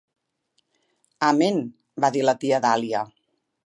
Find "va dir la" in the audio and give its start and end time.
2.05-2.39